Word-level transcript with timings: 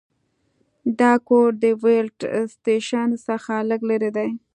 دا 0.99 1.13
کور 1.27 1.49
د 1.63 1.65
ویلډ 1.83 2.19
سټیشن 2.53 3.09
څخه 3.27 3.53
لږ 3.69 3.81
لرې 3.89 4.11
دی 4.17 4.29